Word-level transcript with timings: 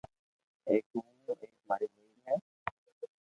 ايڪ 0.69 0.85
ھون 1.01 1.13
ھون 1.23 1.37
ايڪ 1.47 1.55
ماري 1.69 1.87
ڀيئير 1.93 2.17
ھي 2.27 2.35